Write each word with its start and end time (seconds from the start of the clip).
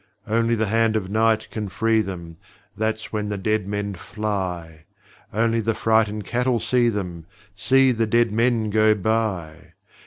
Only 0.27 0.55
the 0.55 0.65
hand 0.65 0.95
of 0.95 1.11
Night 1.11 1.47
can 1.51 1.69
free 1.69 2.01
them 2.01 2.37
That's 2.75 3.13
when 3.13 3.29
the 3.29 3.37
dead 3.37 3.67
men 3.67 3.93
fly! 3.93 4.85
Only 5.31 5.61
the 5.61 5.75
frightened 5.75 6.25
cattle 6.25 6.59
see 6.59 6.89
them 6.89 7.27
See 7.53 7.91
the 7.91 8.07
dead 8.07 8.31
men 8.31 8.71
go 8.71 8.95
by! 8.95 9.73